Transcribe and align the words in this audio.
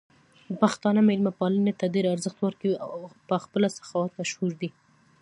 پښتانه 0.61 0.99
مېلمه 1.09 1.31
پالنې 1.39 1.73
ته 1.79 1.85
ډېر 1.95 2.05
ارزښت 2.13 2.37
ورکوي 2.41 2.75
او 2.83 2.89
په 3.27 3.35
سخاوت 3.77 4.11
مشهور 4.21 4.51
دي. 4.61 4.69